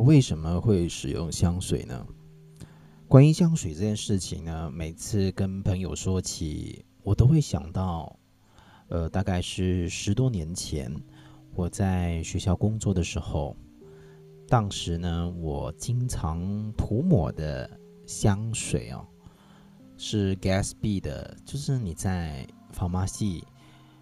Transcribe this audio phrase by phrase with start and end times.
[0.00, 2.06] 为什么会使用香水呢？
[3.06, 8.18] 关于香水这件事情呢，每次跟朋友说起，我都会想到，
[8.88, 10.94] 呃，大概是十多年前
[11.54, 13.56] 我在学校工作的时候，
[14.46, 17.70] 当时呢，我经常涂抹的
[18.06, 19.06] 香水哦，
[19.96, 23.42] 是 Gatsby 的，就是你在仿马系。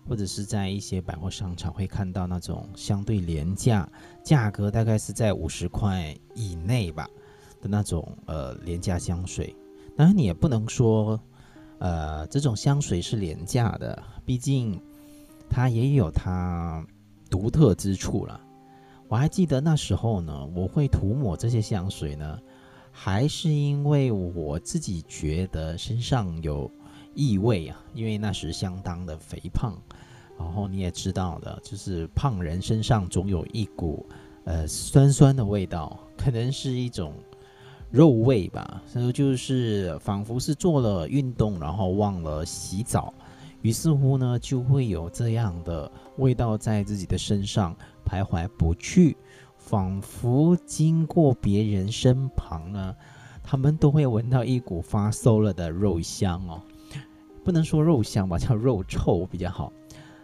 [0.09, 3.89] 或者是在一些百货商场会看到那种相对廉价，
[4.23, 7.09] 价格大概是在五十块以内吧
[7.61, 9.55] 的那种呃廉价香水。
[9.97, 11.21] 当然你也不能说，
[11.79, 14.81] 呃这种香水是廉价的，毕竟
[15.51, 16.87] 它也有它
[17.29, 18.41] 独特之处了。
[19.09, 22.39] 我还记得那时候呢，我会涂抹这些香水呢，
[22.93, 26.71] 还是因为我自己觉得身上有。
[27.17, 29.75] 异味啊，因为那时相当的肥胖，
[30.39, 34.07] 然后你也知道的，就是胖人身上总有一股
[34.45, 37.15] 呃酸酸的味道，可能是一种
[37.91, 38.83] 肉味吧。
[38.87, 43.15] 所以就是仿佛是做了运动，然后忘了洗澡，
[43.63, 49.17] 于是乎呢，就会有这样的味道在自己的身上徘徊不去，
[49.57, 52.95] 仿佛经过别人身旁呢，
[53.43, 56.61] 他们都会闻到一股发馊了的肉香哦。
[57.47, 59.73] 不能说肉香吧，叫肉臭比较好。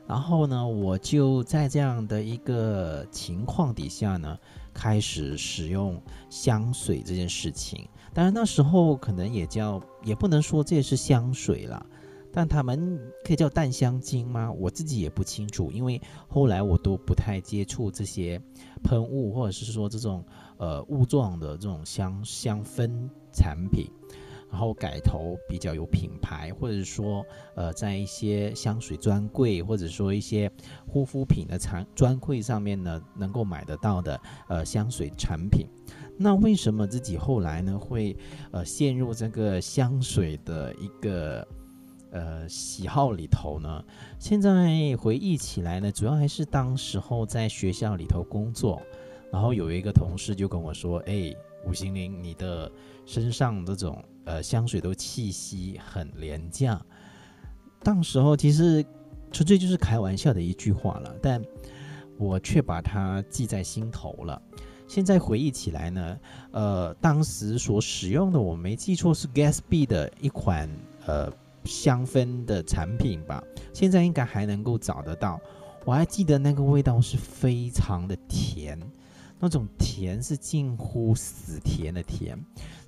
[0.09, 4.37] 然后呢，我就在这样的一个情况底下呢，
[4.75, 7.89] 开始使用香水这件事情。
[8.13, 11.87] 当然那时候可能也叫，也不能说这是香水了，
[12.33, 14.51] 但他们可以叫淡香精吗？
[14.51, 18.43] 我自己也不清楚，因为后来我都不太接触这些
[18.83, 20.25] 喷雾，或者是说这种
[20.57, 23.89] 呃雾状的这种香香氛产品。
[24.53, 30.53] 然后改头比较有品牌，或者说，呃，在一些香水专柜，或者说一些
[30.87, 35.67] 护肤品的产专柜上面呢，能够买得到的，呃，香水产品。
[36.19, 38.15] 那为什么自己后来呢会，
[38.51, 41.49] 呃，陷入这个香水的一个，
[42.11, 43.83] 呃，喜好里头呢？
[44.19, 48.83] 现在回忆起来呢，主要还是当时候在学校里头工作，
[49.33, 51.35] 然后有一个同事就跟我说：“哎，
[51.67, 52.71] 五行灵，你的
[53.07, 56.81] 身上这种。”呃，香水都气息很廉价，
[57.83, 58.87] 当时候其实
[59.33, 61.43] 纯粹就是开玩笑的一句话了，但
[62.19, 64.41] 我却把它记在心头了。
[64.87, 66.17] 现在回忆起来呢，
[66.53, 70.71] 呃，当时所使用的，我没记错是 Gatsby 的一款
[71.05, 71.29] 呃
[71.65, 75.41] 香氛的产品吧，现在应该还能够找得到。
[75.85, 78.81] 我还记得那个味道是非常的甜，
[79.43, 82.39] 那种甜是近乎死甜的甜。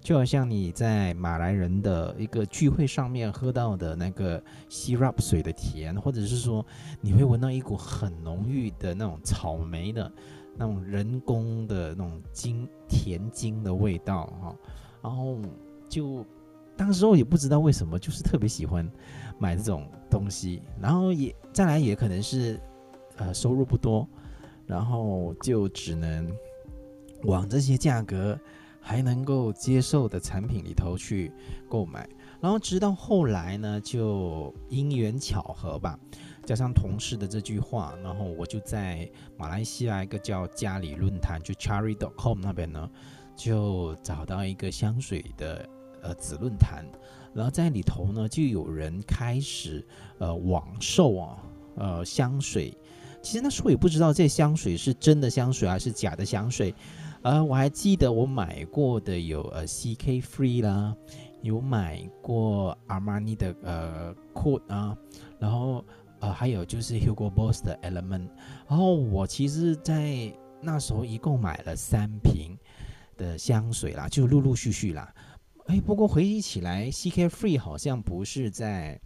[0.00, 6.64] 就好像你在马来人的一个聚会上面喝到的那个 syrup 水的甜，或者是说
[7.00, 10.12] 你会闻到一股很浓郁的那种草莓的
[10.56, 14.54] 那种人工的那种精甜精的味道哈，
[15.02, 15.38] 然后
[15.88, 16.24] 就
[16.76, 18.88] 当时候也不知道为什么，就是特别喜欢
[19.38, 22.60] 买这种东西，然后也再来也可能是
[23.16, 24.06] 呃收入不多，
[24.66, 26.30] 然后就只能
[27.24, 28.38] 往这些价格。
[28.86, 31.32] 还能够接受的产品里头去
[31.70, 32.06] 购买，
[32.38, 35.98] 然后直到后来呢，就因缘巧合吧，
[36.44, 42.90] 加上同事的这句话，然后我就在马来西亚一个叫家里论坛，就 charry.com 那边呢，
[43.34, 45.66] 就找到一个香水的
[46.02, 46.84] 呃子论坛，
[47.32, 49.82] 然后在里头呢，就有人开始
[50.18, 51.42] 呃网售啊，
[51.76, 52.76] 呃香水，
[53.24, 56.74] 其实那时候也不知道这香水是真的香水还是假的香水。
[57.22, 60.94] 呃，我还记得我买过的有呃 CK Free 啦，
[61.40, 64.94] 有买过 Armani 的呃 Code 啊，
[65.38, 65.82] 然后
[66.20, 68.28] 呃还有就是 Hugo Boss 的 Element，
[68.68, 70.30] 然后我其实，在
[70.60, 72.54] 那时候一共买了三瓶
[73.16, 75.10] 的香水啦，就陆陆续续啦。
[75.68, 79.00] 哎，不过回忆起来，CK Free 好像不是在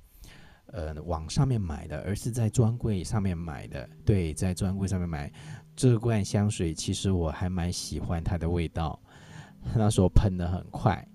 [0.72, 3.88] 呃网上面买的，而是在专柜上面买的。
[4.04, 5.32] 对，在专柜上面买。
[5.76, 9.00] 这罐香水其实我还蛮喜欢它的味道，
[9.76, 11.06] 那时候喷的很快，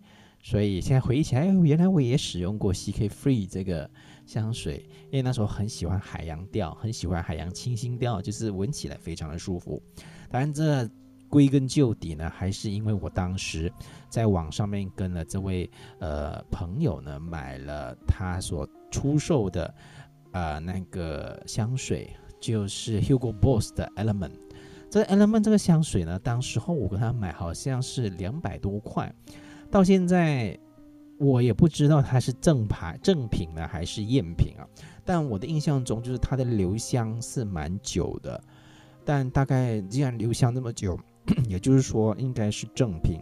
[0.42, 3.90] 所以现在回忆起来，原来我也使用过 CK Free 这个
[4.26, 9.84] 香水，因为那时候很喜欢海洋调，很喜欢海洋清新调，就是闻起来非常的舒服。
[10.30, 10.90] 当然，这
[11.28, 13.70] 归根究底呢，还是因为我当时
[14.08, 15.70] 在网上面跟了这位
[16.00, 19.74] 呃朋友呢买了他所出售的
[20.34, 24.34] 呃那个香水，就是 Hugo Boss 的 Element。
[24.92, 29.12] 这 Element 这个香水呢，当时候我跟他买好像是两百多块，
[29.72, 30.56] 到现在
[31.18, 34.68] 我也不知道它是正牌正品呢还是赝品啊。
[35.04, 38.40] 但我的印象中就是它的留香是蛮久的，
[39.04, 40.96] 但大概既然留香那么久，
[41.50, 43.20] 也就是说应该是正品。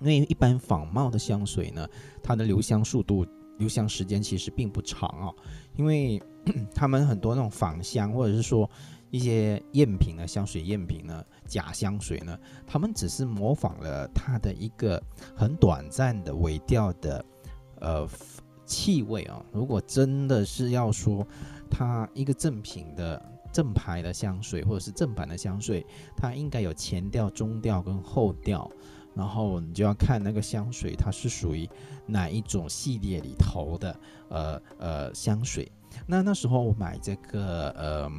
[0.00, 1.88] 因为一般仿冒的香水呢，
[2.22, 3.26] 它的留香速度、
[3.58, 5.34] 留香时间其实并不长哦，
[5.76, 6.22] 因为
[6.74, 8.68] 他们很多那种仿香或者是说
[9.10, 15.02] 一些赝品的香水赝品呢，假香水呢，他们只是模仿了它的一个
[15.34, 17.24] 很短暂的尾调的
[17.80, 18.08] 呃
[18.64, 19.44] 气味啊。
[19.52, 21.26] 如果真的是要说
[21.70, 23.20] 它一个正品的
[23.52, 25.86] 正牌的香水或者是正版的香水，
[26.16, 28.70] 它应该有前调、中调跟后调。
[29.16, 31.68] 然后你就要看那个香水，它是属于
[32.06, 35.72] 哪一种系列里头的，呃呃香水。
[36.06, 38.10] 那那时候我买这个呃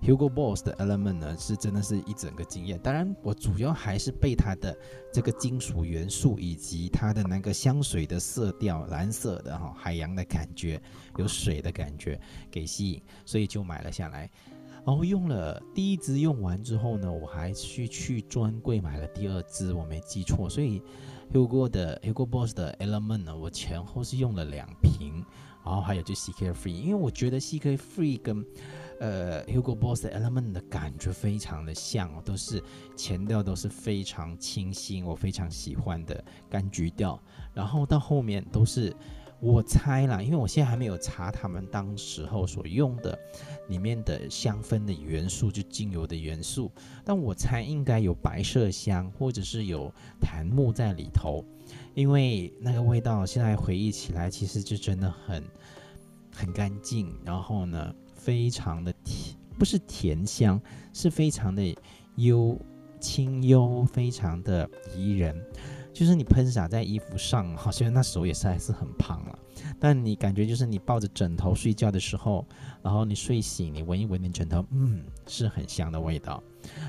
[0.00, 2.78] Hugo Boss 的 Element 呢，是真的是一整个经验。
[2.78, 4.76] 当然，我主要还是被它的
[5.12, 10.80] 这个金属元素以及它的那个香水的色调，蓝色的哈，海洋的感觉，
[11.16, 12.20] 有水的感觉
[12.50, 14.30] 给吸引，所以就买了下来。
[14.84, 20.82] 然后用了第一支用完之后呢，我还去去专柜买了第二支，我没记错，所以
[21.32, 25.24] Hugo 的 Hugo Boss 的 Element 呢，我前后是用了两瓶，
[25.64, 28.44] 然后还有就 CK Free，因为我觉得 CK Free 跟
[28.98, 32.60] 呃 Hugo Boss 的 Element 的感觉非常的像，都是
[32.96, 37.20] 前调都是非常清新，我非常喜欢的柑橘调，
[37.54, 38.94] 然后到后面都是。
[39.42, 43.18] 我猜啦，因为我现在还没有查他们当时候所用的
[43.68, 46.70] 里面的香氛的元素，就精油的元素。
[47.04, 51.44] 但我猜应该有白麝香，或者是有檀木在里头，
[51.92, 55.42] 因为那个味道现在回忆起来，其实就真的很
[56.32, 57.12] 很干净。
[57.24, 60.60] 然后呢，非常的甜，不是甜香，
[60.92, 61.76] 是非常的
[62.14, 62.56] 幽
[63.00, 65.34] 清幽，非常的宜人。
[65.92, 69.38] 就是你喷洒在衣服上，好像那手也是还是很胖了，
[69.78, 72.46] 但你感觉就是你抱着枕头睡觉的时候，
[72.82, 76.42] 然后你睡醒，你闻一闻你枕头，嗯，是很香的味道。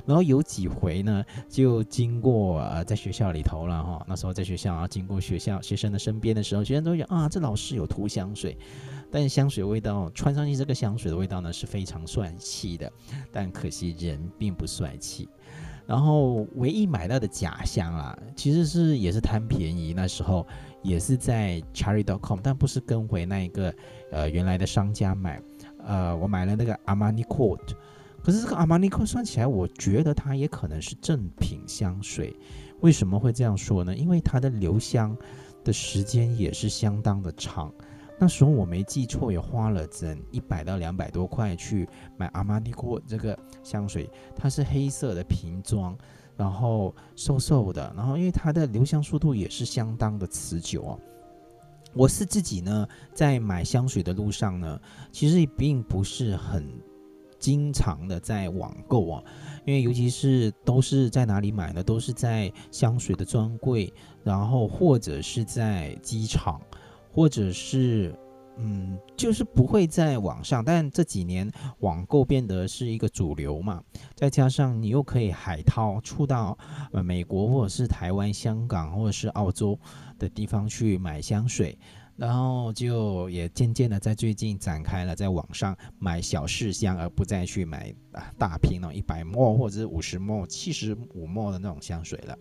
[0.06, 8.56] 然后有几回呢，就经过呃在学校里头了哈，那时候在学校啊，经过学校学生的身边的时候，学生都讲啊，这老师有涂香水，
[9.12, 12.92] 但香水味道穿上去这个香水的味道呢是非常帅气的，
[13.32, 15.28] 但可惜人并不帅气。
[15.86, 20.48] 然后唯一买到的假香啊，其实是也是贪便宜，那时候
[20.82, 23.74] 也是在 Cherry.com，但不是跟回那一个
[24.12, 25.42] 呃原来的商家买，
[25.86, 27.60] 呃，我买了那个 Armani Coat，
[28.24, 32.36] 可是这个 Armani Coat 算起来，我觉得它也可能是正品香水。
[32.80, 33.96] 为什么会这样说呢？
[33.96, 35.16] 因为它的留香
[35.64, 37.72] 的时间也是相当的长。
[38.20, 45.98] 那时候我没记错，也花了整一百到两百多块去买阿玛尼过这个香水，它是黑色的瓶装，
[46.38, 51.00] 然后瘦瘦的，然后因为它的留香速度也是相当的持久哦。
[51.94, 54.80] 我是自己呢，在买香水的路上呢，
[55.12, 56.66] 其实并不是很
[57.38, 59.24] 经常的在网购啊，
[59.66, 61.84] 因为尤其是都是在哪里买呢？
[61.84, 63.94] 都是在香水的专柜，
[64.24, 66.62] 然后或者是在机场。
[67.14, 68.12] 或者是，
[68.58, 71.50] 嗯，就是不会在网上，但这几年
[71.80, 73.84] 网购变得是一个主流嘛，
[74.16, 76.58] 再加上你又可以海淘出到
[76.92, 79.80] 呃美国或者是台湾、香港或者是澳洲
[80.18, 81.78] 的地方去买香水，
[82.16, 87.94] 然后就也渐渐的在最近展开了在网上买小试香，而不再去买
[88.40, 92.38] 大瓶那种一百沫或者是五十沫、七十五沫的那种香水了，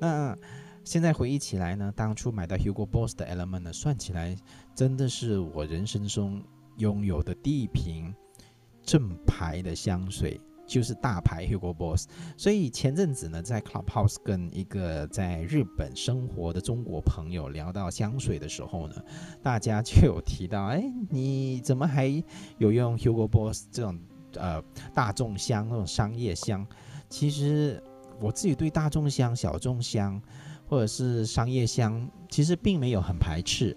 [0.00, 0.38] 那。
[0.84, 4.36] 现在回忆起来呢，当初买到 Hugo Boss 的 Element 呢，算起来
[4.74, 6.42] 真的是我人生中
[6.76, 8.14] 拥有的第一瓶
[8.82, 12.06] 正牌的香水，就是大牌 Hugo Boss。
[12.36, 19.02] 所以前阵子呢，在 Clubhouse 跟一个在日本生活的中国朋友聊到香水的时候呢，
[19.42, 22.22] 大家就有提到，哎，你怎么还
[22.58, 23.98] 有用 Hugo Boss 这种
[24.34, 24.62] 呃
[24.92, 26.66] 大众香那种商业香？
[27.08, 27.82] 其实
[28.20, 30.20] 我自己对大众香、小众香。
[30.74, 33.76] 或者是商业香，其实并没有很排斥，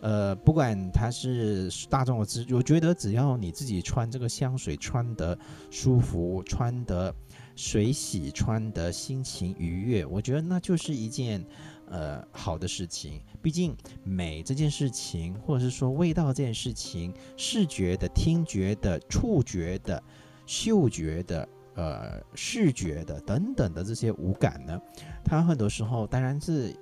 [0.00, 5.38] 呃，不管它是大众的资，我觉得只要你自己穿这个香水穿得
[5.70, 7.14] 舒服，穿得
[7.54, 11.44] 水洗，穿得心情愉悦，我觉得那就是一件
[11.90, 13.20] 呃好的事情。
[13.42, 20.02] 毕竟美这件事情，或者是说味道这件事情，视觉的、听觉的、触觉的、
[20.46, 21.46] 嗅觉的。
[21.78, 24.76] 呃，视觉的等等的这些五感呢，
[25.24, 26.74] 它很多时候当然是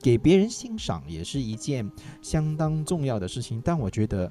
[0.00, 1.90] 给别人欣赏，也是一件
[2.22, 3.60] 相当重要的事情。
[3.64, 4.30] 但我觉得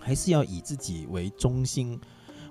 [0.00, 2.00] 还是要以自己为中心、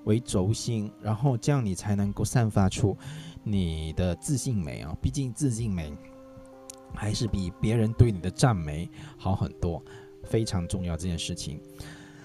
[0.05, 2.95] 为轴心，然后这样你才能够散发出
[3.43, 4.95] 你的自信美啊！
[5.01, 5.91] 毕竟自信美
[6.95, 9.83] 还是比别人对你的赞美好很多，
[10.23, 11.59] 非常重要这件事情。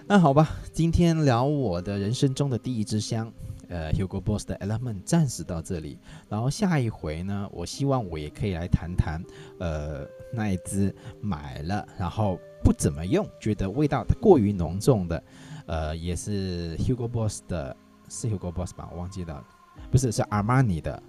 [0.06, 3.32] 那好吧，今天聊我的人生中的第一支香。
[3.68, 9.22] 呃，Hugo Boss 的 Element 暂时到这里，然后下一回呢，我希望我也可以来谈谈，
[9.58, 15.22] 呃，那一支买了然后不怎么用，觉得味道过于浓重的，
[15.66, 17.76] 呃，也是 Hugo Boss 的，
[18.08, 18.88] 是 Hugo Boss 吧？
[18.92, 19.44] 我忘记了，
[19.90, 21.02] 不是，是 Armani 的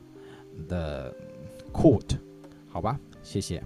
[0.68, 1.14] 的
[1.72, 2.18] Court，
[2.70, 3.64] 好吧，谢谢。